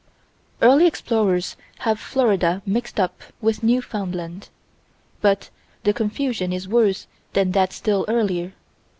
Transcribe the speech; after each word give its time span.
10 0.61 0.69
Early 0.69 0.87
explorers 0.87 1.55
have 1.81 1.99
Florida 1.99 2.63
mixed 2.65 2.99
up 2.99 3.21
with 3.39 3.61
Newfoundland. 3.61 4.49
But 5.21 5.51
the 5.83 5.93
confusion 5.93 6.51
is 6.51 6.67
worse 6.67 7.05
than 7.33 7.51
that 7.51 7.71
still 7.71 8.05
earlier. 8.07 8.53